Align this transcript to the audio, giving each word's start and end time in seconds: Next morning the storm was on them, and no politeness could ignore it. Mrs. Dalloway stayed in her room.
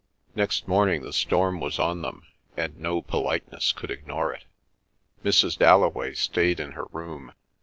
Next 0.33 0.67
morning 0.67 1.03
the 1.03 1.13
storm 1.13 1.59
was 1.59 1.77
on 1.77 2.01
them, 2.01 2.25
and 2.57 2.75
no 2.79 3.03
politeness 3.03 3.71
could 3.71 3.91
ignore 3.91 4.33
it. 4.33 4.45
Mrs. 5.23 5.59
Dalloway 5.59 6.15
stayed 6.15 6.59
in 6.59 6.71
her 6.71 6.85
room. 6.91 7.33